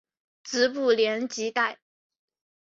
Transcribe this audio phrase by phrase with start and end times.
[0.43, 1.77] 子卜怜吉歹。